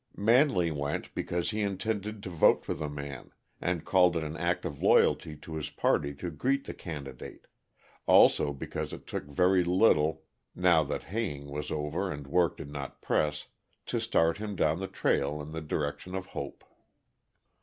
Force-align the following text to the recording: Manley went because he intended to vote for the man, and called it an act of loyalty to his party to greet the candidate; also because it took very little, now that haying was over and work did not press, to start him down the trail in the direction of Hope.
Manley 0.17 0.71
went 0.71 1.13
because 1.13 1.51
he 1.51 1.61
intended 1.61 2.23
to 2.23 2.29
vote 2.31 2.65
for 2.65 2.73
the 2.73 2.89
man, 2.89 3.33
and 3.61 3.85
called 3.85 4.17
it 4.17 4.23
an 4.23 4.35
act 4.35 4.65
of 4.65 4.81
loyalty 4.81 5.35
to 5.35 5.53
his 5.53 5.69
party 5.69 6.15
to 6.15 6.31
greet 6.31 6.63
the 6.63 6.73
candidate; 6.73 7.45
also 8.07 8.51
because 8.51 8.93
it 8.93 9.05
took 9.05 9.25
very 9.25 9.63
little, 9.63 10.23
now 10.55 10.81
that 10.83 11.03
haying 11.03 11.51
was 11.51 11.69
over 11.69 12.09
and 12.09 12.25
work 12.25 12.57
did 12.57 12.71
not 12.71 13.03
press, 13.03 13.45
to 13.85 13.99
start 13.99 14.39
him 14.39 14.55
down 14.55 14.79
the 14.79 14.87
trail 14.87 15.39
in 15.39 15.51
the 15.51 15.61
direction 15.61 16.15
of 16.15 16.25
Hope. 16.25 16.63